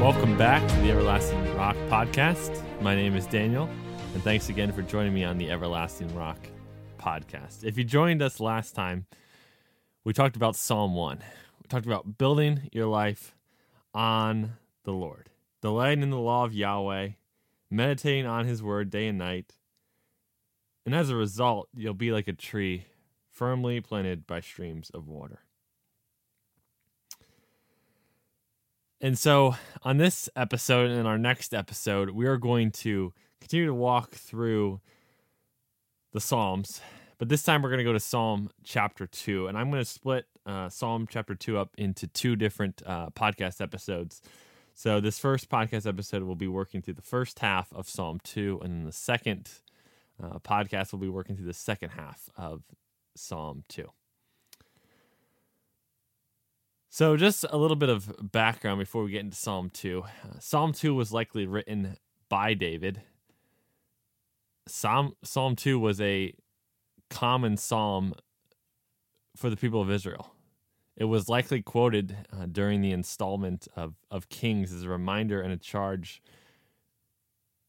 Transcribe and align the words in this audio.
Welcome 0.00 0.38
back 0.38 0.66
to 0.66 0.76
the 0.76 0.92
Everlasting 0.92 1.54
Rock 1.54 1.76
podcast. 1.90 2.64
My 2.80 2.94
name 2.94 3.14
is 3.16 3.26
Daniel, 3.26 3.68
and 4.14 4.22
thanks 4.22 4.48
again 4.48 4.72
for 4.72 4.80
joining 4.80 5.12
me 5.12 5.24
on 5.24 5.36
the 5.36 5.50
Everlasting 5.50 6.14
Rock 6.14 6.38
podcast. 6.98 7.64
If 7.64 7.76
you 7.76 7.84
joined 7.84 8.22
us 8.22 8.40
last 8.40 8.74
time, 8.74 9.04
we 10.02 10.14
talked 10.14 10.36
about 10.36 10.56
Psalm 10.56 10.94
1. 10.94 11.18
We 11.18 11.68
talked 11.68 11.84
about 11.84 12.16
building 12.16 12.70
your 12.72 12.86
life 12.86 13.36
on 13.92 14.54
the 14.84 14.92
Lord, 14.92 15.28
delighting 15.60 16.02
in 16.02 16.08
the 16.08 16.18
law 16.18 16.46
of 16.46 16.54
Yahweh, 16.54 17.10
meditating 17.70 18.24
on 18.24 18.46
his 18.46 18.62
word 18.62 18.88
day 18.88 19.06
and 19.06 19.18
night. 19.18 19.52
And 20.86 20.94
as 20.94 21.10
a 21.10 21.14
result, 21.14 21.68
you'll 21.74 21.92
be 21.92 22.10
like 22.10 22.26
a 22.26 22.32
tree 22.32 22.86
firmly 23.28 23.82
planted 23.82 24.26
by 24.26 24.40
streams 24.40 24.88
of 24.88 25.06
water. 25.06 25.40
And 29.02 29.18
so, 29.18 29.54
on 29.82 29.96
this 29.96 30.28
episode 30.36 30.90
and 30.90 31.00
in 31.00 31.06
our 31.06 31.16
next 31.16 31.54
episode, 31.54 32.10
we 32.10 32.26
are 32.26 32.36
going 32.36 32.70
to 32.72 33.14
continue 33.40 33.66
to 33.66 33.74
walk 33.74 34.10
through 34.10 34.80
the 36.12 36.20
Psalms, 36.20 36.82
but 37.16 37.30
this 37.30 37.42
time 37.42 37.62
we're 37.62 37.70
going 37.70 37.78
to 37.78 37.84
go 37.84 37.94
to 37.94 38.00
Psalm 38.00 38.50
chapter 38.62 39.06
2. 39.06 39.46
And 39.46 39.56
I'm 39.56 39.70
going 39.70 39.80
to 39.82 39.88
split 39.88 40.26
uh, 40.44 40.68
Psalm 40.68 41.06
chapter 41.08 41.34
2 41.34 41.56
up 41.56 41.70
into 41.78 42.08
two 42.08 42.36
different 42.36 42.82
uh, 42.84 43.08
podcast 43.10 43.62
episodes. 43.62 44.20
So, 44.74 45.00
this 45.00 45.18
first 45.18 45.48
podcast 45.48 45.86
episode 45.86 46.24
will 46.24 46.36
be 46.36 46.48
working 46.48 46.82
through 46.82 46.94
the 46.94 47.02
first 47.02 47.38
half 47.38 47.72
of 47.72 47.88
Psalm 47.88 48.20
2, 48.22 48.60
and 48.62 48.70
then 48.70 48.84
the 48.84 48.92
second 48.92 49.50
uh, 50.22 50.40
podcast 50.40 50.92
will 50.92 51.00
be 51.00 51.08
working 51.08 51.36
through 51.36 51.46
the 51.46 51.54
second 51.54 51.90
half 51.90 52.28
of 52.36 52.64
Psalm 53.16 53.64
2. 53.70 53.88
So, 56.92 57.16
just 57.16 57.46
a 57.48 57.56
little 57.56 57.76
bit 57.76 57.88
of 57.88 58.12
background 58.20 58.80
before 58.80 59.04
we 59.04 59.12
get 59.12 59.20
into 59.20 59.36
Psalm 59.36 59.70
2. 59.70 60.02
Uh, 60.02 60.38
Psalm 60.40 60.72
2 60.72 60.92
was 60.92 61.12
likely 61.12 61.46
written 61.46 61.96
by 62.28 62.52
David. 62.54 63.02
Psalm, 64.66 65.14
psalm 65.22 65.54
2 65.54 65.78
was 65.78 66.00
a 66.00 66.34
common 67.08 67.56
psalm 67.56 68.12
for 69.36 69.48
the 69.48 69.56
people 69.56 69.80
of 69.80 69.88
Israel. 69.88 70.34
It 70.96 71.04
was 71.04 71.28
likely 71.28 71.62
quoted 71.62 72.16
uh, 72.32 72.46
during 72.50 72.80
the 72.80 72.90
installment 72.90 73.68
of, 73.76 73.94
of 74.10 74.28
Kings 74.28 74.72
as 74.72 74.82
a 74.82 74.88
reminder 74.88 75.40
and 75.40 75.52
a 75.52 75.56
charge 75.56 76.20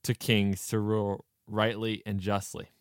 to 0.03 0.15
kings 0.15 0.67
to 0.69 0.79
rule 0.79 1.25
rightly 1.45 2.01
and 2.07 2.19
justly. 2.19 2.71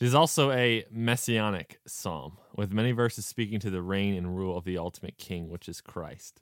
It 0.00 0.06
is 0.06 0.14
also 0.14 0.50
a 0.50 0.86
messianic 0.90 1.78
psalm, 1.86 2.38
with 2.56 2.72
many 2.72 2.92
verses 2.92 3.26
speaking 3.26 3.60
to 3.60 3.68
the 3.68 3.82
reign 3.82 4.14
and 4.14 4.34
rule 4.34 4.56
of 4.56 4.64
the 4.64 4.78
ultimate 4.78 5.18
king, 5.18 5.50
which 5.50 5.68
is 5.68 5.82
Christ. 5.82 6.40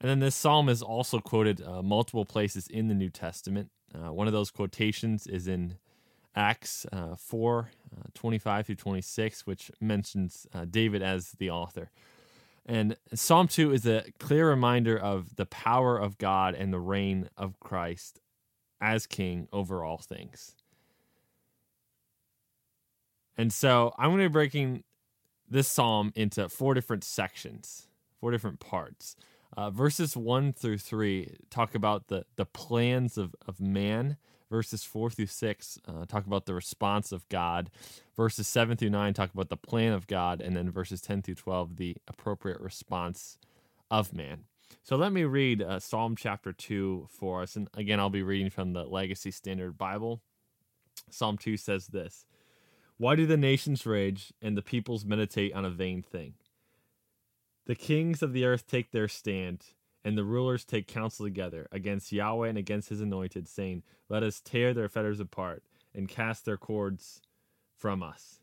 And 0.00 0.10
then 0.10 0.18
this 0.18 0.34
psalm 0.34 0.68
is 0.68 0.82
also 0.82 1.20
quoted 1.20 1.62
uh, 1.62 1.80
multiple 1.80 2.24
places 2.24 2.66
in 2.66 2.88
the 2.88 2.94
New 2.94 3.08
Testament. 3.08 3.70
Uh, 3.94 4.12
one 4.12 4.26
of 4.26 4.32
those 4.32 4.50
quotations 4.50 5.28
is 5.28 5.46
in 5.46 5.76
Acts 6.34 6.84
uh, 6.92 7.14
4 7.14 7.70
uh, 7.96 8.02
25 8.14 8.66
through 8.66 8.74
26, 8.74 9.46
which 9.46 9.70
mentions 9.80 10.48
uh, 10.52 10.64
David 10.64 11.02
as 11.02 11.32
the 11.38 11.50
author. 11.50 11.92
And 12.66 12.96
Psalm 13.14 13.46
2 13.46 13.72
is 13.72 13.86
a 13.86 14.06
clear 14.18 14.48
reminder 14.48 14.98
of 14.98 15.36
the 15.36 15.46
power 15.46 15.96
of 15.98 16.18
God 16.18 16.56
and 16.56 16.72
the 16.72 16.80
reign 16.80 17.28
of 17.36 17.60
Christ 17.60 18.20
as 18.80 19.06
king 19.06 19.46
over 19.52 19.84
all 19.84 19.98
things. 19.98 20.56
And 23.36 23.52
so 23.52 23.94
I'm 23.98 24.10
going 24.10 24.22
to 24.22 24.28
be 24.28 24.32
breaking 24.32 24.84
this 25.48 25.68
psalm 25.68 26.12
into 26.14 26.48
four 26.48 26.74
different 26.74 27.04
sections, 27.04 27.88
four 28.20 28.30
different 28.30 28.60
parts. 28.60 29.16
Uh, 29.54 29.70
verses 29.70 30.16
one 30.16 30.52
through 30.52 30.78
three 30.78 31.36
talk 31.50 31.74
about 31.74 32.08
the, 32.08 32.24
the 32.36 32.46
plans 32.46 33.18
of, 33.18 33.34
of 33.46 33.60
man. 33.60 34.16
Verses 34.50 34.84
four 34.84 35.10
through 35.10 35.26
six 35.26 35.78
uh, 35.88 36.04
talk 36.06 36.26
about 36.26 36.46
the 36.46 36.54
response 36.54 37.10
of 37.10 37.28
God. 37.28 37.70
Verses 38.16 38.46
seven 38.46 38.76
through 38.76 38.90
nine 38.90 39.14
talk 39.14 39.32
about 39.32 39.48
the 39.48 39.56
plan 39.56 39.92
of 39.92 40.06
God. 40.06 40.40
And 40.40 40.56
then 40.56 40.70
verses 40.70 41.00
10 41.00 41.22
through 41.22 41.36
12, 41.36 41.76
the 41.76 41.96
appropriate 42.06 42.60
response 42.60 43.38
of 43.90 44.12
man. 44.12 44.44
So 44.82 44.96
let 44.96 45.12
me 45.12 45.24
read 45.24 45.62
uh, 45.62 45.78
Psalm 45.78 46.16
chapter 46.16 46.52
2 46.52 47.08
for 47.10 47.42
us. 47.42 47.56
And 47.56 47.68
again, 47.74 48.00
I'll 48.00 48.10
be 48.10 48.22
reading 48.22 48.50
from 48.50 48.72
the 48.72 48.84
Legacy 48.84 49.30
Standard 49.30 49.78
Bible. 49.78 50.22
Psalm 51.10 51.38
2 51.38 51.56
says 51.56 51.88
this 51.88 52.24
why 53.02 53.16
do 53.16 53.26
the 53.26 53.36
nations 53.36 53.84
rage 53.84 54.32
and 54.40 54.56
the 54.56 54.62
peoples 54.62 55.04
meditate 55.04 55.52
on 55.54 55.64
a 55.64 55.70
vain 55.70 56.02
thing? 56.02 56.34
The 57.66 57.74
kings 57.74 58.22
of 58.22 58.32
the 58.32 58.44
earth 58.44 58.68
take 58.68 58.92
their 58.92 59.08
stand, 59.08 59.64
and 60.04 60.16
the 60.16 60.22
rulers 60.22 60.64
take 60.64 60.86
counsel 60.86 61.26
together 61.26 61.66
against 61.72 62.12
Yahweh 62.12 62.48
and 62.48 62.56
against 62.56 62.90
his 62.90 63.00
anointed, 63.00 63.48
saying, 63.48 63.82
Let 64.08 64.22
us 64.22 64.38
tear 64.38 64.72
their 64.72 64.88
fetters 64.88 65.18
apart 65.18 65.64
and 65.92 66.08
cast 66.08 66.44
their 66.44 66.56
cords 66.56 67.20
from 67.76 68.04
us. 68.04 68.38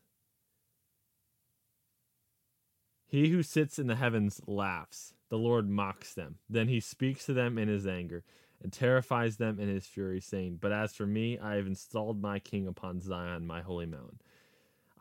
He 3.06 3.30
who 3.30 3.42
sits 3.42 3.78
in 3.78 3.86
the 3.86 3.96
heavens 3.96 4.42
laughs. 4.46 5.14
The 5.30 5.38
Lord 5.38 5.70
mocks 5.70 6.12
them. 6.12 6.36
Then 6.50 6.68
he 6.68 6.80
speaks 6.80 7.24
to 7.24 7.32
them 7.32 7.56
in 7.56 7.68
his 7.68 7.86
anger 7.86 8.24
and 8.62 8.70
terrifies 8.70 9.38
them 9.38 9.58
in 9.58 9.70
his 9.70 9.86
fury, 9.86 10.20
saying, 10.20 10.58
But 10.60 10.72
as 10.72 10.92
for 10.92 11.06
me, 11.06 11.38
I 11.38 11.54
have 11.54 11.66
installed 11.66 12.20
my 12.20 12.38
king 12.38 12.66
upon 12.66 13.00
Zion, 13.00 13.46
my 13.46 13.62
holy 13.62 13.86
mountain. 13.86 14.20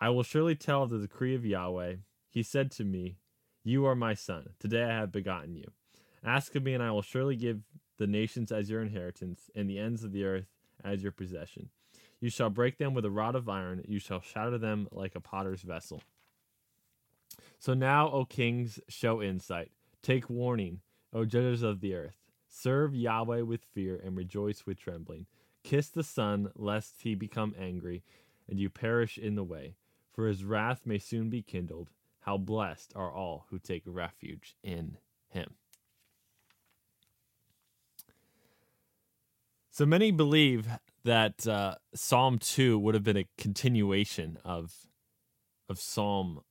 I 0.01 0.09
will 0.09 0.23
surely 0.23 0.55
tell 0.55 0.87
the 0.87 0.97
decree 0.97 1.35
of 1.35 1.45
Yahweh. 1.45 1.95
He 2.29 2.41
said 2.41 2.71
to 2.71 2.85
me, 2.85 3.17
You 3.65 3.85
are 3.85 3.95
my 3.95 4.13
son. 4.13 4.51
Today 4.57 4.83
I 4.83 4.95
have 4.95 5.11
begotten 5.11 5.57
you. 5.57 5.71
Ask 6.23 6.55
of 6.55 6.63
me, 6.63 6.73
and 6.73 6.81
I 6.81 6.91
will 6.91 7.01
surely 7.01 7.35
give 7.35 7.63
the 7.97 8.07
nations 8.07 8.49
as 8.49 8.69
your 8.69 8.81
inheritance, 8.81 9.49
and 9.53 9.69
the 9.69 9.77
ends 9.77 10.05
of 10.05 10.13
the 10.13 10.23
earth 10.23 10.47
as 10.85 11.03
your 11.03 11.11
possession. 11.11 11.69
You 12.21 12.29
shall 12.29 12.49
break 12.49 12.77
them 12.77 12.93
with 12.93 13.03
a 13.03 13.11
rod 13.11 13.35
of 13.35 13.49
iron, 13.49 13.83
you 13.87 13.99
shall 13.99 14.21
shatter 14.21 14.57
them 14.57 14.87
like 14.91 15.15
a 15.15 15.21
potter's 15.21 15.63
vessel. 15.63 16.01
So 17.59 17.73
now, 17.73 18.09
O 18.09 18.23
kings, 18.23 18.79
show 18.87 19.21
insight. 19.21 19.71
Take 20.01 20.29
warning, 20.29 20.79
O 21.11 21.25
judges 21.25 21.61
of 21.61 21.81
the 21.81 21.93
earth. 21.93 22.15
Serve 22.47 22.95
Yahweh 22.95 23.41
with 23.41 23.65
fear 23.73 23.99
and 24.01 24.15
rejoice 24.15 24.65
with 24.65 24.79
trembling. 24.79 25.25
Kiss 25.63 25.89
the 25.89 26.03
Son, 26.03 26.51
lest 26.55 27.01
he 27.01 27.15
become 27.15 27.53
angry, 27.59 28.01
and 28.47 28.59
you 28.59 28.69
perish 28.69 29.17
in 29.17 29.35
the 29.35 29.43
way 29.43 29.75
for 30.19 30.27
his 30.27 30.43
wrath 30.43 30.81
may 30.85 30.97
soon 30.97 31.29
be 31.29 31.41
kindled. 31.41 31.91
How 32.19 32.35
blessed 32.37 32.91
are 32.93 33.09
all 33.09 33.45
who 33.49 33.57
take 33.57 33.83
refuge 33.85 34.57
in 34.61 34.97
him. 35.29 35.53
So 39.71 39.85
many 39.85 40.11
believe 40.11 40.67
that 41.05 41.47
uh, 41.47 41.75
Psalm 41.95 42.37
2 42.37 42.77
would 42.79 42.95
have 42.95 43.03
been 43.05 43.15
a 43.15 43.29
continuation 43.37 44.37
of, 44.43 44.73
of 45.69 45.79
Psalm 45.79 46.41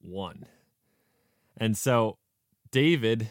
1. 0.00 0.46
And 1.58 1.76
so 1.76 2.16
David, 2.70 3.28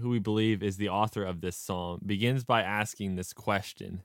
who 0.00 0.08
we 0.08 0.18
believe 0.18 0.60
is 0.60 0.76
the 0.76 0.88
author 0.88 1.22
of 1.22 1.40
this 1.40 1.56
psalm, 1.56 2.00
begins 2.04 2.42
by 2.42 2.62
asking 2.62 3.14
this 3.14 3.32
question 3.32 4.02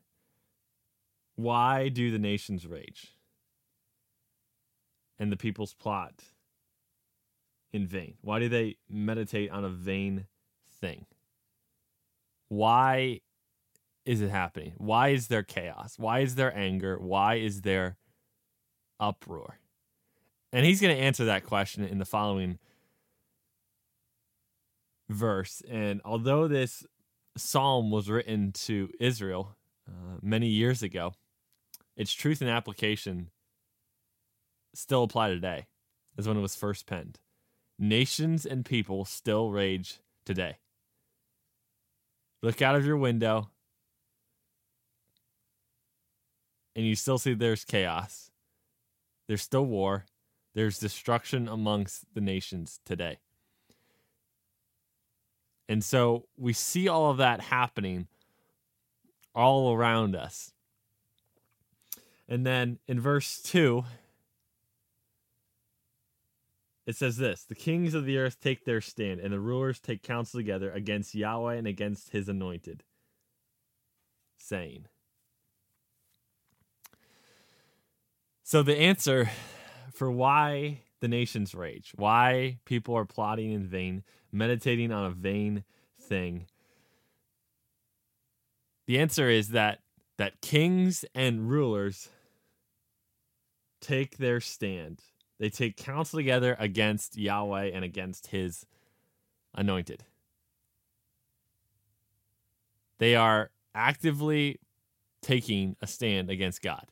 Why 1.35 1.89
do 1.89 2.11
the 2.11 2.19
nations 2.19 2.67
rage? 2.67 3.16
And 5.19 5.31
the 5.31 5.37
people's 5.37 5.73
plot 5.73 6.23
in 7.71 7.87
vain? 7.87 8.15
Why 8.21 8.39
do 8.39 8.49
they 8.49 8.77
meditate 8.89 9.51
on 9.51 9.63
a 9.63 9.69
vain 9.69 10.27
thing? 10.79 11.05
Why 12.49 13.21
is 14.05 14.21
it 14.21 14.29
happening? 14.29 14.73
Why 14.77 15.09
is 15.09 15.27
there 15.27 15.43
chaos? 15.43 15.95
Why 15.97 16.19
is 16.19 16.35
there 16.35 16.55
anger? 16.57 16.97
Why 16.97 17.35
is 17.35 17.61
there 17.61 17.97
uproar? 18.99 19.59
And 20.53 20.65
he's 20.65 20.79
going 20.79 20.95
to 20.95 21.01
answer 21.01 21.25
that 21.25 21.43
question 21.43 21.83
in 21.83 21.97
the 21.97 22.05
following 22.05 22.57
verse. 25.09 25.61
And 25.69 26.01
although 26.05 26.47
this 26.47 26.85
psalm 27.35 27.91
was 27.91 28.09
written 28.09 28.51
to 28.53 28.89
Israel 28.99 29.55
uh, 29.87 30.17
many 30.21 30.47
years 30.47 30.81
ago, 30.81 31.13
its 31.95 32.13
truth 32.13 32.41
and 32.41 32.49
application 32.49 33.29
still 34.77 35.03
apply 35.03 35.29
today 35.29 35.65
as 36.17 36.27
when 36.27 36.37
it 36.37 36.41
was 36.41 36.55
first 36.55 36.85
penned. 36.85 37.19
Nations 37.79 38.45
and 38.45 38.63
people 38.63 39.05
still 39.05 39.49
rage 39.49 39.99
today. 40.25 40.57
Look 42.41 42.61
out 42.61 42.75
of 42.75 42.85
your 42.85 42.97
window 42.97 43.49
and 46.75 46.85
you 46.85 46.95
still 46.95 47.17
see 47.17 47.33
there's 47.33 47.65
chaos. 47.65 48.29
There's 49.27 49.41
still 49.41 49.65
war. 49.65 50.05
There's 50.53 50.77
destruction 50.77 51.47
amongst 51.47 52.13
the 52.13 52.21
nations 52.21 52.79
today. 52.85 53.17
And 55.67 55.83
so 55.83 56.27
we 56.37 56.53
see 56.53 56.87
all 56.87 57.09
of 57.09 57.17
that 57.17 57.41
happening 57.41 58.07
all 59.33 59.73
around 59.73 60.15
us. 60.15 60.53
And 62.29 62.45
then 62.45 62.79
in 62.87 62.99
verse 62.99 63.41
2, 63.41 63.83
it 66.87 66.95
says 66.95 67.17
this 67.17 67.43
The 67.43 67.53
kings 67.53 67.93
of 67.93 68.05
the 68.05 68.17
earth 68.17 68.39
take 68.39 68.65
their 68.65 68.81
stand, 68.81 69.19
and 69.19 69.31
the 69.31 69.39
rulers 69.39 69.79
take 69.79 70.01
counsel 70.01 70.39
together 70.39 70.71
against 70.71 71.13
Yahweh 71.13 71.55
and 71.55 71.67
against 71.67 72.09
his 72.09 72.29
anointed, 72.29 72.83
saying. 74.37 74.87
So, 78.41 78.63
the 78.63 78.77
answer 78.77 79.29
for 79.93 80.09
why 80.09 80.79
the 81.01 81.09
nations 81.09 81.53
rage, 81.53 81.91
why 81.95 82.59
people 82.63 82.95
are 82.95 83.05
plotting 83.05 83.51
in 83.51 83.67
vain, 83.67 84.03
meditating 84.31 84.91
on 84.93 85.05
a 85.05 85.11
vain 85.11 85.65
thing, 85.99 86.47
the 88.87 88.97
answer 88.97 89.29
is 89.29 89.49
that 89.49 89.79
that 90.17 90.41
kings 90.41 91.03
and 91.13 91.49
rulers 91.49 92.09
take 93.81 94.17
their 94.17 94.39
stand. 94.39 95.01
They 95.39 95.49
take 95.49 95.77
counsel 95.77 96.19
together 96.19 96.55
against 96.59 97.17
Yahweh 97.17 97.71
and 97.73 97.85
against 97.85 98.27
his 98.27 98.65
anointed. 99.53 100.03
They 102.97 103.15
are 103.15 103.51
actively 103.75 104.59
taking 105.21 105.75
a 105.81 105.87
stand 105.87 106.29
against 106.29 106.61
God. 106.61 106.87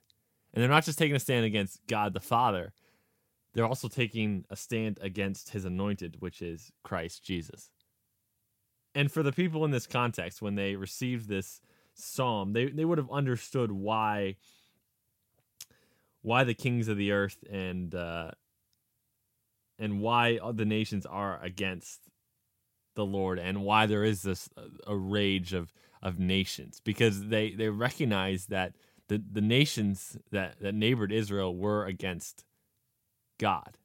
And 0.54 0.62
they're 0.62 0.70
not 0.70 0.86
just 0.86 1.00
taking 1.00 1.16
a 1.16 1.20
stand 1.20 1.46
against 1.46 1.86
God 1.88 2.14
the 2.14 2.20
Father, 2.20 2.74
they're 3.54 3.66
also 3.66 3.88
taking 3.88 4.46
a 4.50 4.56
stand 4.56 5.00
against 5.02 5.52
his 5.52 5.64
anointed, 5.64 6.18
which 6.20 6.42
is 6.42 6.72
Christ 6.84 7.24
Jesus. 7.24 7.70
And 8.94 9.10
for 9.12 9.24
the 9.24 9.32
people 9.32 9.64
in 9.64 9.72
this 9.72 9.88
context, 9.88 10.42
when 10.42 10.56
they 10.56 10.76
received 10.76 11.28
this 11.28 11.62
psalm, 11.94 12.52
they, 12.52 12.66
they 12.66 12.84
would 12.84 12.98
have 12.98 13.10
understood 13.10 13.72
why 13.72 14.36
why 16.26 16.44
the 16.44 16.56
kings 16.56 16.88
of 16.88 16.98
the 16.98 17.12
earth 17.12 17.38
and 17.50 17.94
uh, 17.94 18.32
and 19.78 20.02
why 20.02 20.40
the 20.54 20.66
nations 20.66 21.06
are 21.06 21.40
against 21.44 22.02
the 22.96 23.06
Lord 23.06 23.38
and 23.38 23.64
why 23.64 23.86
there 23.86 24.04
is 24.04 24.24
this 24.24 24.50
uh, 24.58 24.64
a 24.88 24.96
rage 24.96 25.54
of 25.54 25.72
of 26.02 26.20
nations 26.20 26.82
because 26.84 27.28
they 27.28 27.52
they 27.52 27.70
recognize 27.70 28.48
that 28.48 28.74
the 29.08 29.22
the 29.32 29.42
nations 29.42 30.18
that 30.32 30.60
that 30.62 30.74
neighbored 30.74 31.12
Israel 31.12 31.56
were 31.56 31.86
against 31.86 32.44
God. 33.40 33.78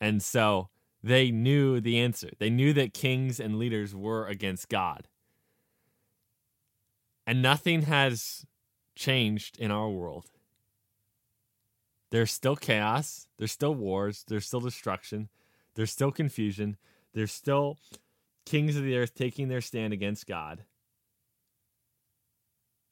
And 0.00 0.22
so 0.22 0.68
they 1.02 1.32
knew 1.32 1.80
the 1.80 1.98
answer. 1.98 2.30
They 2.38 2.50
knew 2.50 2.72
that 2.74 2.94
kings 2.94 3.40
and 3.40 3.58
leaders 3.58 3.92
were 3.92 4.26
against 4.26 4.68
God. 4.68 5.08
And 7.26 7.40
nothing 7.42 7.82
has 7.82 8.44
changed 8.94 9.58
in 9.58 9.70
our 9.70 9.88
world. 9.88 10.26
There's 12.10 12.30
still 12.30 12.56
chaos, 12.56 13.26
there's 13.38 13.52
still 13.52 13.74
wars, 13.74 14.24
there's 14.28 14.46
still 14.46 14.60
destruction, 14.60 15.28
there's 15.74 15.90
still 15.90 16.12
confusion, 16.12 16.76
there's 17.14 17.32
still 17.32 17.78
kings 18.44 18.76
of 18.76 18.82
the 18.82 18.96
earth 18.96 19.14
taking 19.14 19.48
their 19.48 19.62
stand 19.62 19.92
against 19.92 20.26
God, 20.26 20.64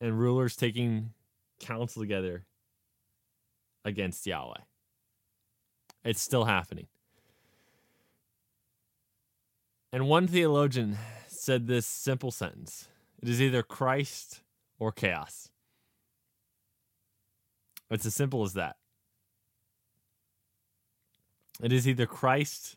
and 0.00 0.18
rulers 0.18 0.56
taking 0.56 1.12
counsel 1.58 2.02
together 2.02 2.46
against 3.84 4.26
Yahweh. 4.26 4.62
It's 6.02 6.22
still 6.22 6.46
happening. 6.46 6.86
And 9.92 10.08
one 10.08 10.26
theologian 10.28 10.96
said 11.26 11.66
this 11.66 11.86
simple 11.86 12.30
sentence 12.30 12.88
it 13.22 13.28
is 13.28 13.42
either 13.42 13.62
Christ 13.62 14.40
or 14.78 14.92
chaos. 14.92 15.49
It's 17.90 18.06
as 18.06 18.14
simple 18.14 18.44
as 18.44 18.54
that. 18.54 18.76
It 21.62 21.72
is 21.72 21.86
either 21.86 22.06
Christ 22.06 22.76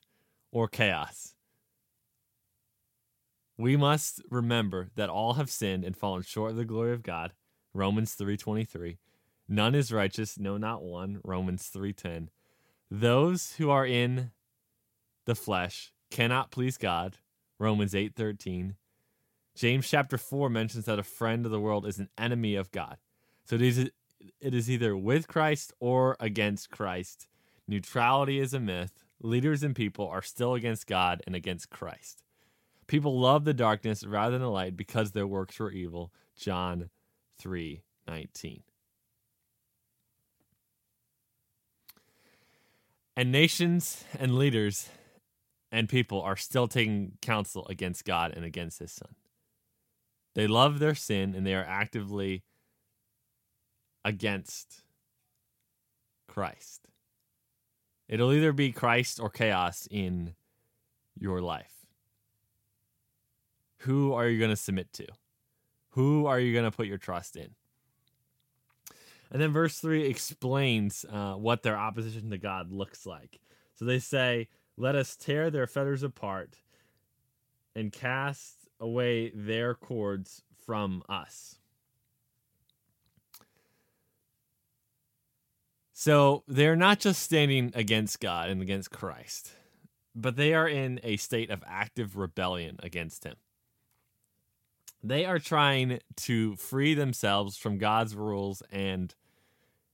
or 0.51 0.67
chaos. 0.67 1.35
We 3.57 3.77
must 3.77 4.21
remember 4.29 4.89
that 4.95 5.09
all 5.09 5.33
have 5.33 5.49
sinned 5.49 5.85
and 5.85 5.95
fallen 5.95 6.23
short 6.23 6.51
of 6.51 6.57
the 6.57 6.65
glory 6.65 6.91
of 6.91 7.03
God. 7.03 7.33
Romans 7.73 8.15
3:23. 8.15 8.97
None 9.47 9.75
is 9.75 9.91
righteous, 9.91 10.39
no 10.39 10.57
not 10.57 10.83
one. 10.83 11.21
Romans 11.23 11.69
3:10. 11.69 12.29
Those 12.89 13.53
who 13.53 13.69
are 13.69 13.85
in 13.85 14.31
the 15.25 15.35
flesh 15.35 15.93
cannot 16.09 16.51
please 16.51 16.77
God. 16.77 17.17
Romans 17.59 17.93
8:13. 17.93 18.75
James 19.55 19.87
chapter 19.87 20.17
4 20.17 20.49
mentions 20.49 20.85
that 20.85 20.99
a 20.99 21.03
friend 21.03 21.45
of 21.45 21.51
the 21.51 21.59
world 21.59 21.85
is 21.85 21.99
an 21.99 22.09
enemy 22.17 22.55
of 22.55 22.71
God. 22.71 22.97
So 23.45 23.55
is 23.55 23.91
it 24.39 24.53
is 24.53 24.69
either 24.69 24.95
with 24.95 25.27
Christ 25.27 25.73
or 25.79 26.15
against 26.19 26.69
Christ. 26.69 27.27
Neutrality 27.67 28.39
is 28.39 28.53
a 28.53 28.59
myth. 28.59 29.03
Leaders 29.21 29.63
and 29.63 29.75
people 29.75 30.07
are 30.07 30.21
still 30.21 30.53
against 30.53 30.87
God 30.87 31.21
and 31.25 31.35
against 31.35 31.69
Christ. 31.69 32.23
People 32.87 33.19
love 33.19 33.45
the 33.45 33.53
darkness 33.53 34.05
rather 34.05 34.31
than 34.31 34.41
the 34.41 34.49
light 34.49 34.75
because 34.75 35.11
their 35.11 35.27
works 35.27 35.59
were 35.59 35.71
evil. 35.71 36.11
John 36.35 36.89
3:19. 37.41 38.63
And 43.15 43.31
nations 43.31 44.03
and 44.19 44.35
leaders 44.35 44.89
and 45.71 45.87
people 45.87 46.21
are 46.21 46.35
still 46.35 46.67
taking 46.67 47.17
counsel 47.21 47.65
against 47.67 48.05
God 48.05 48.31
and 48.35 48.43
against 48.43 48.79
his 48.79 48.91
son. 48.91 49.15
They 50.35 50.47
love 50.47 50.79
their 50.79 50.95
sin 50.95 51.35
and 51.35 51.45
they 51.45 51.55
are 51.55 51.65
actively 51.65 52.43
against 54.05 54.83
Christ. 56.27 56.87
It'll 58.07 58.33
either 58.33 58.53
be 58.53 58.71
Christ 58.71 59.19
or 59.19 59.29
chaos 59.29 59.87
in 59.89 60.35
your 61.17 61.41
life. 61.41 61.85
Who 63.79 64.13
are 64.13 64.27
you 64.27 64.39
going 64.39 64.49
to 64.49 64.55
submit 64.55 64.91
to? 64.93 65.07
Who 65.91 66.25
are 66.25 66.39
you 66.39 66.53
going 66.53 66.69
to 66.69 66.75
put 66.75 66.87
your 66.87 66.97
trust 66.97 67.35
in? 67.35 67.49
And 69.31 69.41
then 69.41 69.51
verse 69.51 69.79
3 69.79 70.05
explains 70.05 71.05
uh, 71.11 71.33
what 71.33 71.63
their 71.63 71.77
opposition 71.77 72.29
to 72.29 72.37
God 72.37 72.71
looks 72.71 73.05
like. 73.05 73.39
So 73.75 73.85
they 73.85 73.99
say, 73.99 74.47
Let 74.77 74.95
us 74.95 75.15
tear 75.15 75.49
their 75.49 75.67
fetters 75.67 76.03
apart 76.03 76.57
and 77.75 77.91
cast 77.91 78.67
away 78.79 79.31
their 79.33 79.73
cords 79.73 80.43
from 80.65 81.03
us. 81.09 81.57
So 86.03 86.43
they're 86.49 86.75
not 86.75 86.99
just 86.99 87.23
standing 87.23 87.71
against 87.75 88.19
God 88.19 88.49
and 88.49 88.61
against 88.61 88.91
Christ, 88.91 89.53
but 90.13 90.35
they 90.35 90.53
are 90.53 90.67
in 90.67 90.99
a 91.01 91.15
state 91.15 91.49
of 91.49 91.63
active 91.65 92.17
rebellion 92.17 92.75
against 92.83 93.23
Him. 93.23 93.35
They 95.01 95.23
are 95.23 95.39
trying 95.39 96.01
to 96.17 96.57
free 96.57 96.93
themselves 96.93 97.55
from 97.55 97.77
God's 97.77 98.17
rules 98.17 98.61
and 98.69 99.15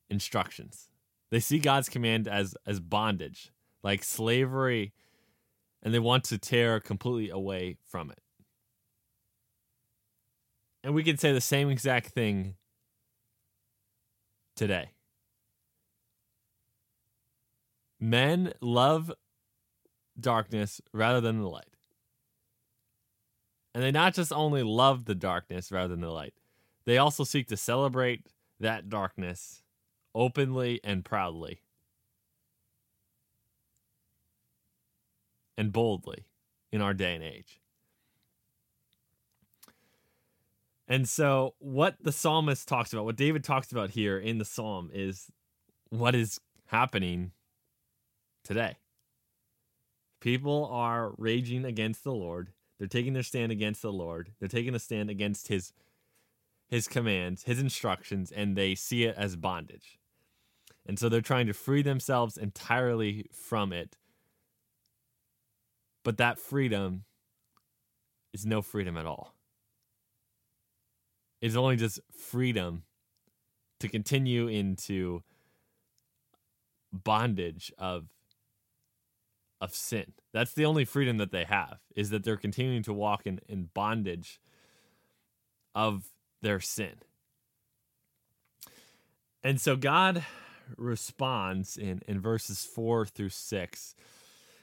instructions. 0.09 0.89
They 1.29 1.39
see 1.39 1.59
God's 1.59 1.89
command 1.89 2.27
as 2.27 2.55
as 2.65 2.79
bondage, 2.79 3.51
like 3.83 4.03
slavery, 4.03 4.93
and 5.83 5.93
they 5.93 5.99
want 5.99 6.23
to 6.23 6.39
tear 6.39 6.79
completely 6.79 7.29
away 7.29 7.77
from 7.85 8.09
it. 8.09 8.23
And 10.83 10.95
we 10.95 11.03
can 11.03 11.19
say 11.19 11.33
the 11.33 11.39
same 11.39 11.69
exact 11.69 12.07
thing 12.07 12.55
today. 14.55 14.89
Men 17.99 18.53
love 18.61 19.11
darkness 20.19 20.81
rather 20.93 21.21
than 21.21 21.41
the 21.41 21.49
light. 21.49 21.65
And 23.73 23.83
they 23.83 23.91
not 23.91 24.13
just 24.13 24.33
only 24.33 24.63
love 24.63 25.05
the 25.05 25.15
darkness 25.15 25.71
rather 25.71 25.89
than 25.89 26.01
the 26.01 26.09
light, 26.09 26.33
they 26.85 26.97
also 26.97 27.23
seek 27.23 27.47
to 27.47 27.57
celebrate 27.57 28.27
that 28.59 28.89
darkness 28.89 29.61
openly 30.15 30.79
and 30.83 31.05
proudly 31.05 31.61
and 35.57 35.71
boldly 35.71 36.25
in 36.71 36.81
our 36.81 36.93
day 36.93 37.13
and 37.15 37.23
age. 37.23 37.59
And 40.87 41.07
so, 41.07 41.53
what 41.59 41.97
the 42.01 42.11
psalmist 42.11 42.67
talks 42.67 42.91
about, 42.91 43.05
what 43.05 43.15
David 43.15 43.43
talks 43.43 43.71
about 43.71 43.91
here 43.91 44.17
in 44.17 44.39
the 44.39 44.45
psalm, 44.45 44.89
is 44.91 45.31
what 45.89 46.15
is 46.15 46.39
happening 46.67 47.31
today. 48.49 48.75
People 50.19 50.67
are 50.71 51.13
raging 51.17 51.63
against 51.63 52.03
the 52.03 52.11
Lord. 52.11 52.49
They're 52.77 52.87
taking 52.87 53.13
their 53.13 53.23
stand 53.23 53.51
against 53.51 53.83
the 53.83 53.91
Lord. 53.91 54.31
They're 54.39 54.49
taking 54.49 54.73
a 54.73 54.79
stand 54.79 55.09
against 55.09 55.47
his 55.47 55.71
his 56.67 56.87
commands, 56.87 57.43
his 57.43 57.59
instructions, 57.59 58.31
and 58.31 58.55
they 58.55 58.75
see 58.75 59.03
it 59.03 59.15
as 59.17 59.35
bondage. 59.35 59.97
And 60.85 60.99
so 60.99 61.09
they're 61.09 61.21
trying 61.21 61.47
to 61.47 61.53
free 61.53 61.81
themselves 61.81 62.37
entirely 62.37 63.25
from 63.31 63.73
it. 63.73 63.97
But 66.03 66.17
that 66.17 66.37
freedom 66.37 67.05
is 68.33 68.45
no 68.45 68.61
freedom 68.61 68.97
at 68.97 69.07
all. 69.07 69.33
It's 71.41 71.55
only 71.55 71.75
just 71.75 71.99
freedom 72.15 72.83
to 73.79 73.87
continue 73.87 74.47
into 74.47 75.23
bondage 76.93 77.71
of 77.79 78.09
of 79.61 79.73
sin. 79.73 80.13
That's 80.33 80.53
the 80.53 80.65
only 80.65 80.85
freedom 80.85 81.17
that 81.17 81.31
they 81.31 81.43
have 81.43 81.79
is 81.95 82.09
that 82.11 82.23
they're 82.23 82.37
continuing 82.37 82.83
to 82.83 82.93
walk 82.93 83.25
in, 83.25 83.39
in 83.47 83.69
bondage 83.73 84.39
of 85.75 86.09
their 86.41 86.59
sin. 86.59 86.95
And 89.43 89.59
so 89.59 89.75
God 89.75 90.25
responds 90.77 91.77
in, 91.77 92.01
in 92.07 92.19
verses 92.19 92.63
4 92.63 93.05
through 93.05 93.29
6. 93.29 93.95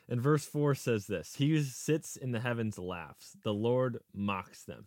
And 0.08 0.20
verse 0.20 0.44
4 0.44 0.74
says 0.74 1.06
this 1.06 1.34
He 1.36 1.50
who 1.50 1.62
sits 1.62 2.16
in 2.16 2.32
the 2.32 2.40
heavens 2.40 2.78
laughs, 2.78 3.36
the 3.42 3.54
Lord 3.54 3.98
mocks 4.14 4.64
them. 4.64 4.86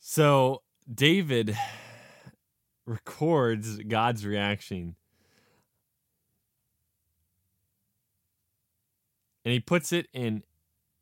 So 0.00 0.62
David 0.92 1.56
records 2.86 3.78
God's 3.78 4.24
reaction 4.24 4.96
and 9.46 9.52
he 9.52 9.60
puts 9.60 9.92
it 9.92 10.08
in 10.12 10.42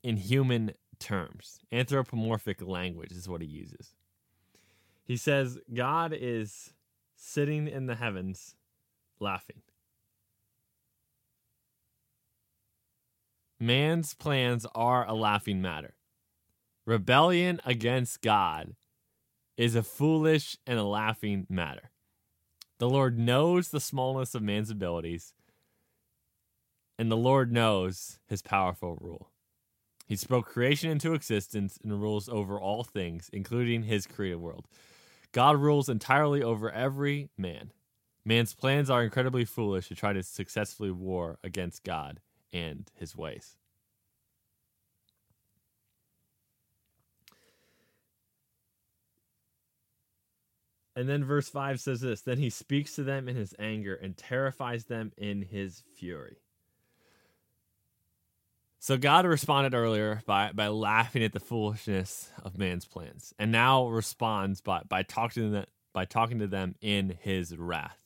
in 0.03 0.17
human 0.17 0.71
terms. 0.99 1.57
Anthropomorphic 1.71 2.61
language 2.61 3.11
is 3.11 3.27
what 3.27 3.41
he 3.41 3.47
uses. 3.47 3.95
He 5.03 5.17
says 5.17 5.57
God 5.73 6.15
is 6.15 6.71
sitting 7.15 7.67
in 7.67 7.87
the 7.87 7.95
heavens 7.95 8.55
laughing. 9.19 9.63
Man's 13.59 14.13
plans 14.13 14.67
are 14.75 15.07
a 15.07 15.13
laughing 15.15 15.59
matter. 15.59 15.95
Rebellion 16.85 17.59
against 17.65 18.21
God 18.21 18.75
is 19.57 19.73
a 19.73 19.81
foolish 19.81 20.55
and 20.67 20.77
a 20.77 20.83
laughing 20.83 21.47
matter. 21.49 21.89
The 22.77 22.89
Lord 22.89 23.17
knows 23.17 23.69
the 23.69 23.79
smallness 23.79 24.35
of 24.35 24.43
man's 24.43 24.69
abilities 24.69 25.33
and 26.97 27.11
the 27.11 27.17
Lord 27.17 27.51
knows 27.51 28.19
his 28.27 28.41
powerful 28.41 28.97
rule. 29.01 29.29
He 30.07 30.15
spoke 30.15 30.45
creation 30.45 30.91
into 30.91 31.13
existence 31.13 31.79
and 31.83 32.01
rules 32.01 32.29
over 32.29 32.59
all 32.59 32.83
things, 32.83 33.29
including 33.33 33.83
his 33.83 34.05
created 34.05 34.37
world. 34.37 34.67
God 35.31 35.57
rules 35.57 35.89
entirely 35.89 36.43
over 36.43 36.71
every 36.71 37.29
man. 37.37 37.71
Man's 38.23 38.53
plans 38.53 38.89
are 38.89 39.03
incredibly 39.03 39.45
foolish 39.45 39.87
to 39.87 39.95
try 39.95 40.13
to 40.13 40.23
successfully 40.23 40.91
war 40.91 41.37
against 41.43 41.83
God 41.83 42.21
and 42.53 42.89
his 42.95 43.15
ways. 43.15 43.57
And 50.95 51.09
then 51.09 51.25
verse 51.25 51.49
5 51.49 51.79
says 51.79 52.01
this 52.01 52.21
Then 52.21 52.37
he 52.37 52.49
speaks 52.49 52.95
to 52.95 53.03
them 53.03 53.27
in 53.27 53.35
his 53.35 53.53
anger 53.59 53.95
and 53.95 54.15
terrifies 54.15 54.85
them 54.85 55.11
in 55.17 55.41
his 55.41 55.83
fury. 55.97 56.37
So 58.85 58.97
God 58.97 59.25
responded 59.25 59.73
earlier 59.73 60.21
by, 60.27 60.51
by 60.51 60.67
laughing 60.67 61.23
at 61.23 61.33
the 61.33 61.39
foolishness 61.39 62.29
of 62.43 62.59
man's 62.59 62.85
plans, 62.85 63.33
and 63.39 63.51
now 63.51 63.87
responds 63.87 64.61
by, 64.61 64.83
by 64.87 65.01
talking 65.01 65.41
to 65.41 65.49
them 65.49 65.65
by 65.91 66.05
talking 66.05 66.37
to 66.37 66.45
them 66.45 66.75
in 66.81 67.17
his 67.19 67.57
wrath. 67.57 67.97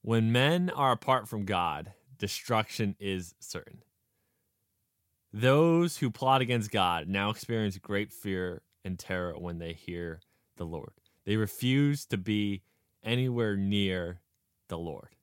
When 0.00 0.32
men 0.32 0.70
are 0.70 0.92
apart 0.92 1.28
from 1.28 1.44
God, 1.44 1.92
destruction 2.16 2.96
is 2.98 3.34
certain. 3.38 3.82
Those 5.30 5.98
who 5.98 6.10
plot 6.10 6.40
against 6.40 6.70
God 6.70 7.08
now 7.08 7.28
experience 7.28 7.76
great 7.76 8.14
fear 8.14 8.62
and 8.82 8.98
terror 8.98 9.34
when 9.36 9.58
they 9.58 9.74
hear 9.74 10.20
the 10.56 10.64
Lord. 10.64 10.92
They 11.26 11.36
refuse 11.36 12.06
to 12.06 12.16
be 12.16 12.62
anywhere 13.04 13.58
near 13.58 14.22
the 14.68 14.78
Lord. 14.78 15.16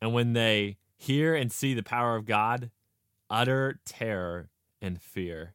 And 0.00 0.12
when 0.12 0.32
they 0.32 0.78
hear 1.04 1.34
and 1.34 1.52
see 1.52 1.74
the 1.74 1.82
power 1.82 2.16
of 2.16 2.24
God, 2.24 2.70
utter 3.28 3.80
terror 3.84 4.50
and 4.80 5.00
fear 5.00 5.54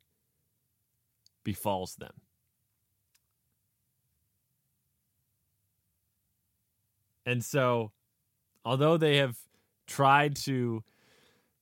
befalls 1.43 1.95
them. 1.95 2.13
And 7.25 7.43
so, 7.43 7.91
although 8.65 8.97
they 8.97 9.17
have 9.17 9.37
tried 9.85 10.35
to 10.37 10.83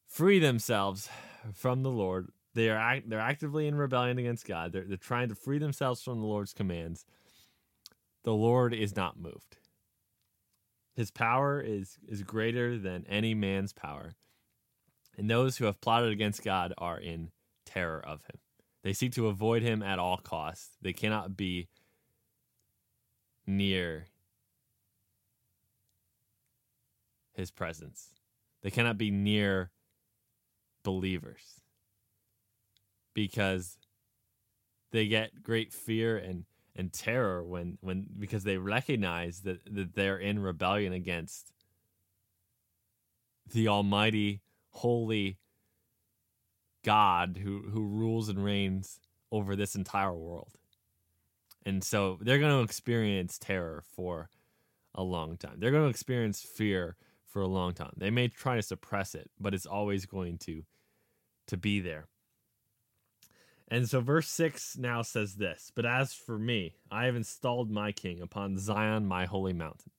free 0.06 0.40
themselves 0.40 1.10
from 1.54 1.84
the 1.84 1.90
Lord, 1.90 2.30
they 2.54 2.70
are 2.70 2.78
act- 2.78 3.10
they're 3.10 3.20
actively 3.20 3.68
in 3.68 3.76
rebellion 3.76 4.18
against 4.18 4.46
God. 4.46 4.72
They're, 4.72 4.86
they're 4.86 4.98
trying 4.98 5.30
to 5.30 5.36
free 5.36 5.60
themselves 5.60 6.02
from 6.02 6.20
the 6.20 6.26
Lord's 6.26 6.54
commands. 6.54 7.06
The 8.24 8.34
Lord 8.34 8.74
is 8.74 8.96
not 8.96 9.20
moved. 9.20 9.57
His 10.98 11.12
power 11.12 11.62
is, 11.62 12.00
is 12.08 12.24
greater 12.24 12.76
than 12.76 13.06
any 13.08 13.36
man's 13.36 13.72
power. 13.72 14.16
And 15.16 15.30
those 15.30 15.58
who 15.58 15.66
have 15.66 15.80
plotted 15.80 16.12
against 16.12 16.44
God 16.44 16.74
are 16.80 17.00
in 17.00 17.30
terror 17.68 18.04
of 18.04 18.22
him. 18.24 18.40
They 18.82 18.94
seek 18.94 19.14
to 19.14 19.28
avoid 19.28 19.62
him 19.62 19.84
at 19.84 20.00
all 20.00 20.18
costs. 20.18 20.76
They 20.82 20.94
cannot 20.94 21.38
be 21.38 21.68
near 23.46 24.08
his 27.34 27.52
presence. 27.52 28.16
They 28.64 28.72
cannot 28.72 28.98
be 28.98 29.12
near 29.12 29.70
believers 30.82 31.62
because 33.14 33.78
they 34.92 35.08
get 35.08 35.44
great 35.44 35.72
fear 35.72 36.18
and 36.18 36.46
and 36.78 36.94
terror 36.94 37.44
when 37.44 37.78
when 37.82 38.06
because 38.18 38.44
they 38.44 38.58
recognize 38.58 39.42
that 39.42 39.60
that 39.74 39.96
they're 39.96 40.18
in 40.18 40.40
rebellion 40.40 40.94
against 40.94 41.52
the 43.52 43.68
almighty 43.68 44.42
holy 44.70 45.38
god 46.86 47.40
who 47.44 47.64
who 47.72 47.84
rules 47.84 48.30
and 48.30 48.44
reigns 48.44 49.00
over 49.32 49.56
this 49.56 49.76
entire 49.76 50.14
world. 50.14 50.52
And 51.66 51.84
so 51.84 52.18
they're 52.22 52.40
going 52.40 52.56
to 52.56 52.64
experience 52.64 53.38
terror 53.38 53.84
for 53.94 54.30
a 54.96 55.04
long 55.04 55.36
time. 55.36 55.56
They're 55.58 55.72
going 55.72 55.84
to 55.84 55.90
experience 55.90 56.42
fear 56.42 56.96
for 57.26 57.42
a 57.42 57.48
long 57.48 57.74
time. 57.74 57.92
They 57.98 58.10
may 58.10 58.30
try 58.30 58.56
to 58.56 58.62
suppress 58.62 59.16
it 59.16 59.30
but 59.40 59.54
it's 59.54 59.66
always 59.66 60.06
going 60.06 60.38
to 60.40 60.64
to 61.48 61.58
be 61.58 61.80
there 61.80 62.08
and 63.70 63.90
so 63.90 64.00
verse 64.00 64.30
6 64.30 64.78
now 64.78 65.02
says 65.02 65.36
this 65.36 65.72
But 65.76 65.86
as 65.86 66.14
for 66.14 66.40
me, 66.40 66.76
I 66.90 67.06
have 67.06 67.16
installed 67.16 67.70
my 67.70 67.92
king 67.92 68.22
upon 68.22 68.58
Zion, 68.58 69.06
my 69.06 69.26
holy 69.26 69.54
mountain. 69.54 69.92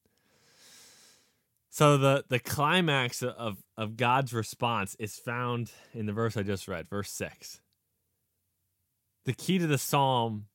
So 1.70 1.98
the, 1.98 2.24
the 2.28 2.38
climax 2.40 3.22
of, 3.22 3.62
of 3.76 3.96
God's 3.96 4.32
response 4.32 4.96
is 4.98 5.16
found 5.16 5.70
in 5.92 6.06
the 6.06 6.12
verse 6.12 6.36
I 6.36 6.42
just 6.42 6.66
read, 6.66 6.88
verse 6.88 7.10
6. 7.12 7.60
The 9.26 9.34
key 9.34 9.58
to 9.58 9.66
the 9.66 9.78
psalm 9.78 10.46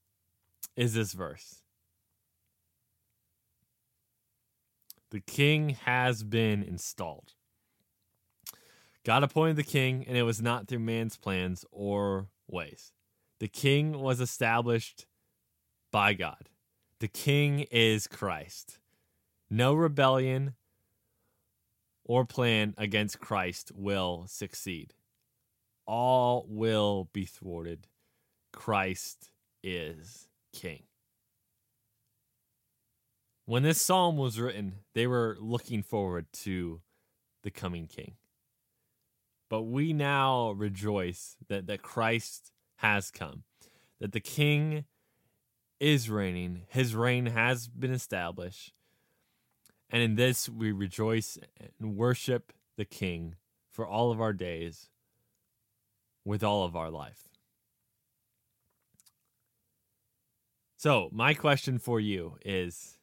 is 0.75 0.95
this 0.95 1.13
verse 1.13 1.61
The 5.11 5.21
king 5.21 5.77
has 5.85 6.23
been 6.23 6.63
installed. 6.63 7.33
God 9.05 9.21
appointed 9.21 9.57
the 9.57 9.63
king, 9.63 10.05
and 10.07 10.17
it 10.17 10.23
was 10.23 10.41
not 10.41 10.67
through 10.67 10.79
man's 10.79 11.17
plans 11.17 11.63
or 11.71 12.29
ways. 12.47 12.91
The 13.39 13.47
king 13.47 13.99
was 13.99 14.19
established 14.19 15.05
by 15.91 16.13
God. 16.13 16.49
The 16.99 17.07
king 17.07 17.65
is 17.71 18.07
Christ. 18.07 18.79
No 19.49 19.73
rebellion 19.73 20.55
or 22.05 22.25
plan 22.25 22.73
against 22.77 23.19
Christ 23.19 23.71
will 23.75 24.25
succeed. 24.27 24.93
All 25.85 26.45
will 26.47 27.09
be 27.13 27.25
thwarted. 27.25 27.87
Christ 28.51 29.31
is 29.63 30.27
king. 30.53 30.83
When 33.45 33.63
this 33.63 33.81
psalm 33.81 34.15
was 34.15 34.39
written, 34.39 34.75
they 34.95 35.05
were 35.05 35.35
looking 35.39 35.83
forward 35.83 36.27
to 36.33 36.81
the 37.43 37.51
coming 37.51 37.87
king. 37.87 38.13
But 39.49 39.63
we 39.63 39.91
now 39.91 40.51
rejoice 40.51 41.35
that, 41.49 41.67
that 41.67 41.81
Christ 41.81 42.51
has 42.83 43.09
come, 43.09 43.43
that 43.99 44.11
the 44.11 44.19
king 44.19 44.83
is 45.79 46.09
reigning, 46.09 46.63
his 46.67 46.93
reign 46.93 47.27
has 47.27 47.67
been 47.67 47.93
established. 47.93 48.73
And 49.89 50.03
in 50.03 50.15
this 50.15 50.49
we 50.49 50.71
rejoice 50.71 51.37
and 51.79 51.95
worship 51.95 52.51
the 52.77 52.85
king 52.85 53.35
for 53.71 53.87
all 53.87 54.11
of 54.11 54.19
our 54.19 54.33
days 54.33 54.89
with 56.25 56.43
all 56.43 56.63
of 56.63 56.75
our 56.75 56.89
life. 56.89 57.29
So, 60.77 61.09
my 61.13 61.33
question 61.33 61.79
for 61.79 61.99
you 61.99 62.35
is 62.43 62.97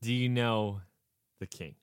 Do 0.00 0.12
you 0.12 0.30
know 0.30 0.80
the 1.40 1.46
king? 1.46 1.74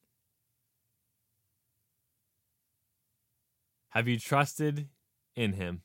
Have 3.90 4.08
you 4.08 4.18
trusted 4.18 4.88
in 5.36 5.54
him. 5.54 5.82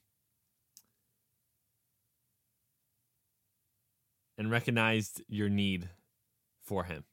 and 4.39 4.53
recognized 4.53 5.21
your 5.29 5.49
need 5.49 5.91
for 6.63 6.85
him? 6.85 7.05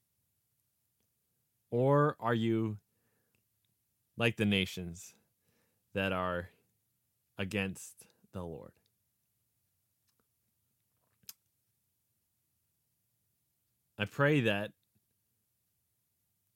Or 1.72 2.16
are 2.20 2.36
you 2.36 2.78
like 4.16 4.38
the 4.38 4.46
nations 4.46 5.16
that 5.96 6.14
are 6.14 6.50
against 7.38 8.06
the 8.32 8.44
Lord? 8.44 8.72
I 13.98 14.06
pray 14.06 14.42
that 14.42 14.72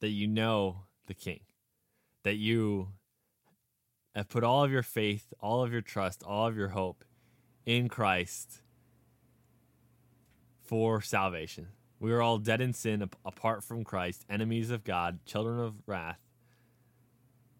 that 0.01 0.09
you 0.09 0.27
know 0.27 0.83
the 1.07 1.13
king 1.13 1.39
that 2.24 2.36
you 2.36 2.89
have 4.19 4.27
put 4.29 4.43
all 4.43 4.65
of 4.65 4.71
your 4.71 4.83
faith, 4.83 5.33
all 5.39 5.63
of 5.63 5.71
your 5.71 5.81
trust, 5.81 6.23
all 6.23 6.45
of 6.45 6.57
your 6.57 6.69
hope 6.69 7.05
in 7.65 7.88
Christ 7.88 8.61
for 10.61 11.01
salvation. 11.01 11.69
We 12.01 12.11
are 12.11 12.21
all 12.21 12.38
dead 12.38 12.59
in 12.59 12.73
sin 12.73 13.01
apart 13.25 13.63
from 13.63 13.85
Christ, 13.85 14.25
enemies 14.29 14.71
of 14.71 14.83
God, 14.83 15.19
children 15.25 15.59
of 15.59 15.75
wrath 15.85 16.19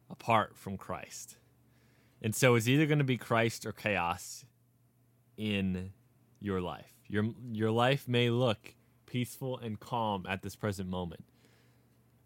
apart 0.10 0.58
from 0.58 0.76
Christ. 0.76 1.38
And 2.22 2.36
so 2.36 2.56
it's 2.56 2.68
either 2.68 2.86
going 2.86 2.98
to 2.98 3.06
be 3.06 3.18
Christ 3.18 3.66
or 3.66 3.72
chaos 3.72 4.44
in 5.38 5.94
your 6.42 6.60
life. 6.60 6.92
Your 7.08 7.30
your 7.54 7.72
life 7.72 8.06
may 8.06 8.30
look 8.30 8.76
peaceful 9.06 9.58
and 9.58 9.80
calm 9.80 10.26
at 10.28 10.42
this 10.42 10.58
present 10.58 10.90
moment, 10.90 11.24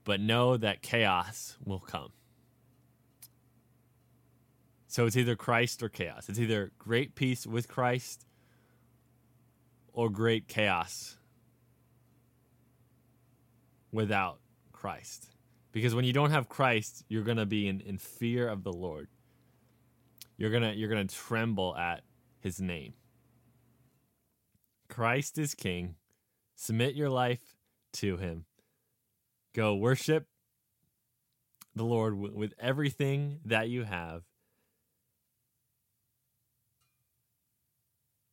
but 0.03 0.19
know 0.19 0.57
that 0.57 0.81
chaos 0.81 1.55
will 1.63 1.79
come. 1.79 2.13
So 4.93 5.07
it's 5.07 5.17
either 5.17 5.35
Christ 5.35 5.81
or 5.81 5.89
chaos. 5.89 6.29
It's 6.29 6.37
either 6.37 6.71
great 6.77 7.15
peace 7.15 7.47
with 7.47 7.67
Christ 7.67 8.27
or 9.91 10.07
great 10.07 10.47
chaos 10.47 11.17
without 13.91 14.37
Christ. 14.71 15.31
Because 15.71 15.95
when 15.95 16.05
you 16.05 16.13
don't 16.13 16.29
have 16.29 16.47
Christ, 16.47 17.05
you're 17.07 17.23
going 17.23 17.37
to 17.37 17.47
be 17.47 17.67
in, 17.67 17.81
in 17.81 17.97
fear 17.97 18.47
of 18.47 18.63
the 18.63 18.71
Lord. 18.71 19.07
You're 20.37 20.51
going 20.51 20.61
to 20.61 20.75
you're 20.75 20.89
going 20.89 21.07
to 21.07 21.15
tremble 21.15 21.75
at 21.75 22.03
his 22.39 22.61
name. 22.61 22.93
Christ 24.89 25.39
is 25.39 25.55
king. 25.55 25.95
Submit 26.55 26.93
your 26.93 27.09
life 27.09 27.55
to 27.93 28.17
him. 28.17 28.45
Go 29.55 29.73
worship 29.73 30.27
the 31.75 31.83
Lord 31.83 32.15
with 32.15 32.53
everything 32.59 33.39
that 33.43 33.69
you 33.69 33.85
have 33.85 34.21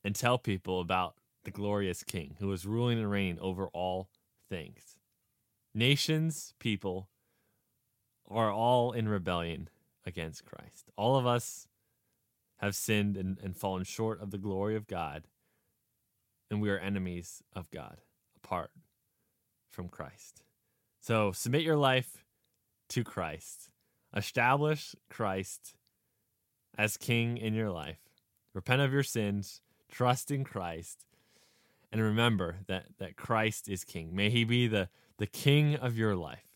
and 0.05 0.15
tell 0.15 0.39
people 0.39 0.81
about 0.81 1.15
the 1.45 1.51
glorious 1.51 2.03
King 2.03 2.37
who 2.39 2.53
is 2.53 2.67
ruling 2.67 2.99
and 2.99 3.11
reigning 3.11 3.39
over 3.41 3.69
all 3.69 4.09
things. 4.49 4.99
Nations, 5.75 6.55
people 6.59 7.09
are 8.29 8.53
all 8.53 8.93
in 8.93 9.09
rebellion 9.09 9.69
against 10.07 10.45
Christ. 10.45 10.91
All 10.97 11.17
of 11.17 11.27
us 11.27 11.69
have 12.59 12.75
sinned 12.75 13.17
and, 13.17 13.39
and 13.43 13.57
fallen 13.57 13.85
short 13.85 14.21
of 14.21 14.31
the 14.31 14.39
glory 14.39 14.77
of 14.77 14.87
God, 14.87 15.25
and 16.51 16.61
we 16.61 16.71
are 16.71 16.79
enemies 16.79 17.43
of 17.55 17.71
God 17.71 17.99
apart 18.37 18.71
from 19.71 19.89
Christ. 19.89 20.43
So 21.01 21.33
submit 21.33 21.63
your 21.63 21.77
life 21.77 22.25
to 22.91 23.05
Christ, 23.05 23.71
establish 24.15 24.95
Christ 25.09 25.75
as 26.77 26.97
King 26.97 27.39
in 27.39 27.55
your 27.55 27.71
life, 27.71 28.01
repent 28.53 28.83
of 28.83 28.93
your 28.93 29.03
sins 29.03 29.63
trust 29.91 30.31
in 30.31 30.45
Christ, 30.45 31.05
and 31.93 32.01
remember 32.01 32.59
that, 32.67 32.87
that 32.99 33.17
Christ 33.17 33.69
is 33.69 33.85
King. 33.85 34.15
May 34.15 34.31
He 34.31 34.45
be 34.45 34.67
the, 34.67 34.89
the 35.19 35.27
King 35.27 35.77
of 35.77 35.99
your 35.99 36.17
life. 36.17 36.47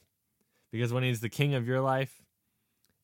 Because 0.70 0.92
when 0.92 1.02
He's 1.02 1.20
the 1.20 1.28
King 1.28 1.54
of 1.54 1.66
your 1.66 1.80
life, 1.80 2.22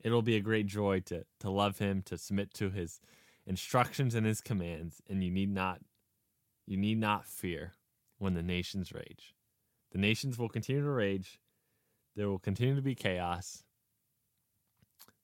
it'll 0.03 0.23
be 0.23 0.37
a 0.37 0.41
great 0.41 0.67
joy 0.67 1.01
to, 1.07 1.25
to 1.41 1.51
love 1.51 1.79
Him, 1.79 2.03
to 2.07 2.17
submit 2.17 2.55
to 2.55 2.71
His 2.71 3.01
instructions 3.47 4.15
and 4.15 4.27
His 4.27 4.41
commands, 4.41 5.03
and 5.09 5.23
you 5.23 5.31
need 5.31 5.53
not 5.53 5.81
you 6.67 6.77
need 6.77 6.99
not 6.99 7.27
fear 7.27 7.75
when 8.19 8.35
the 8.35 8.45
nations 8.45 8.93
rage. 8.93 9.35
The 9.91 9.99
nations 9.99 10.39
will 10.39 10.49
continue 10.49 10.85
to 10.85 10.91
rage. 10.91 11.41
There 12.15 12.29
will 12.29 12.39
continue 12.39 12.77
to 12.77 12.83
be 12.83 12.95
chaos 12.95 13.65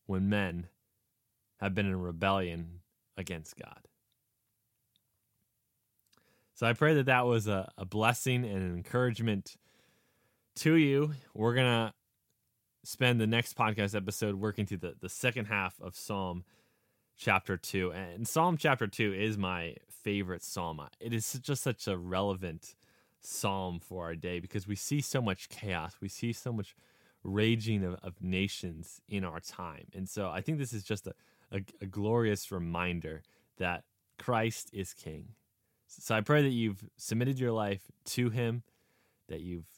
when 0.06 0.28
men 0.28 0.66
have 1.60 1.72
been 1.72 1.86
in 1.86 2.00
rebellion 2.00 2.80
against 3.16 3.56
God. 3.56 3.86
So 6.56 6.66
I 6.66 6.72
pray 6.72 6.94
that 6.94 7.04
that 7.04 7.26
was 7.26 7.48
a, 7.48 7.70
a 7.76 7.84
blessing 7.84 8.42
and 8.42 8.56
an 8.56 8.74
encouragement 8.74 9.58
to 10.56 10.74
you. 10.74 11.12
We're 11.34 11.52
going 11.52 11.66
to 11.66 11.92
spend 12.82 13.20
the 13.20 13.26
next 13.26 13.58
podcast 13.58 13.94
episode 13.94 14.36
working 14.36 14.64
through 14.64 14.78
the, 14.78 14.94
the 14.98 15.10
second 15.10 15.44
half 15.46 15.78
of 15.82 15.94
Psalm 15.94 16.44
chapter 17.14 17.58
2. 17.58 17.92
And 17.92 18.26
Psalm 18.26 18.56
chapter 18.56 18.86
2 18.86 19.12
is 19.12 19.36
my 19.36 19.74
favorite 20.02 20.42
psalm. 20.42 20.80
It 20.98 21.12
is 21.12 21.30
just 21.42 21.62
such 21.62 21.86
a 21.86 21.98
relevant 21.98 22.74
psalm 23.20 23.78
for 23.78 24.04
our 24.04 24.14
day 24.14 24.40
because 24.40 24.66
we 24.66 24.76
see 24.76 25.02
so 25.02 25.20
much 25.20 25.50
chaos. 25.50 25.96
We 26.00 26.08
see 26.08 26.32
so 26.32 26.54
much 26.54 26.74
raging 27.22 27.84
of, 27.84 27.96
of 28.02 28.22
nations 28.22 29.02
in 29.10 29.24
our 29.24 29.40
time. 29.40 29.88
And 29.94 30.08
so 30.08 30.30
I 30.30 30.40
think 30.40 30.56
this 30.56 30.72
is 30.72 30.84
just 30.84 31.06
a, 31.06 31.12
a, 31.52 31.60
a 31.82 31.86
glorious 31.86 32.50
reminder 32.50 33.24
that 33.58 33.84
Christ 34.18 34.70
is 34.72 34.94
king 34.94 35.34
so 35.86 36.14
I 36.14 36.20
pray 36.20 36.42
that 36.42 36.50
you've 36.50 36.84
submitted 36.96 37.38
your 37.38 37.52
life 37.52 37.82
to 38.06 38.30
Him, 38.30 38.62
that 39.28 39.40
you've 39.40 39.68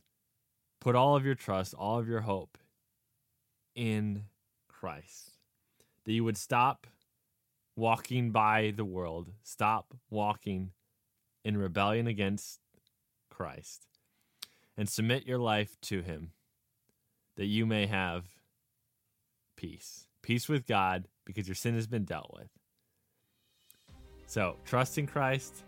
put 0.80 0.94
all 0.94 1.16
of 1.16 1.24
your 1.24 1.34
trust, 1.34 1.74
all 1.74 1.98
of 1.98 2.08
your 2.08 2.22
hope 2.22 2.58
in 3.74 4.24
Christ, 4.68 5.32
that 6.04 6.12
you 6.12 6.24
would 6.24 6.36
stop 6.36 6.86
walking 7.76 8.30
by 8.30 8.72
the 8.76 8.84
world, 8.84 9.30
stop 9.42 9.94
walking 10.10 10.72
in 11.44 11.56
rebellion 11.56 12.06
against 12.06 12.60
Christ, 13.30 13.86
and 14.76 14.88
submit 14.88 15.26
your 15.26 15.38
life 15.38 15.76
to 15.82 16.02
Him, 16.02 16.32
that 17.36 17.46
you 17.46 17.66
may 17.66 17.86
have 17.86 18.24
peace. 19.56 20.06
Peace 20.22 20.48
with 20.48 20.66
God 20.66 21.06
because 21.24 21.46
your 21.46 21.54
sin 21.54 21.74
has 21.74 21.86
been 21.86 22.04
dealt 22.04 22.34
with. 22.34 22.48
So, 24.26 24.56
trust 24.64 24.98
in 24.98 25.06
Christ 25.06 25.64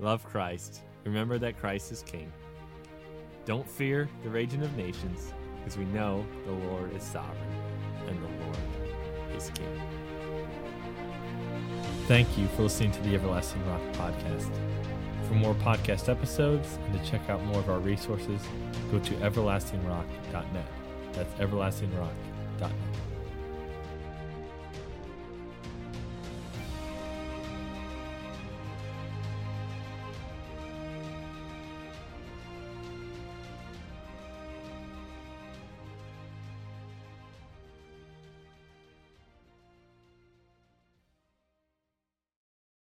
Love 0.00 0.24
Christ. 0.24 0.82
Remember 1.04 1.38
that 1.38 1.58
Christ 1.58 1.92
is 1.92 2.02
King. 2.02 2.32
Don't 3.44 3.68
fear 3.68 4.08
the 4.22 4.30
raging 4.30 4.62
of 4.62 4.76
nations, 4.76 5.32
because 5.58 5.76
we 5.76 5.84
know 5.86 6.24
the 6.46 6.52
Lord 6.52 6.94
is 6.94 7.02
sovereign 7.02 7.60
and 8.06 8.18
the 8.22 8.44
Lord 8.44 8.56
is 9.36 9.50
King. 9.54 9.80
Thank 12.06 12.36
you 12.36 12.46
for 12.48 12.62
listening 12.62 12.92
to 12.92 13.02
the 13.02 13.14
Everlasting 13.14 13.64
Rock 13.66 13.80
podcast. 13.92 14.50
For 15.28 15.34
more 15.34 15.54
podcast 15.54 16.08
episodes 16.10 16.78
and 16.84 16.98
to 16.98 17.10
check 17.10 17.30
out 17.30 17.42
more 17.44 17.58
of 17.58 17.70
our 17.70 17.78
resources, 17.78 18.42
go 18.90 18.98
to 18.98 19.14
everlastingrock.net. 19.14 20.66
That's 21.12 21.34
everlastingrock.net. 21.40 23.13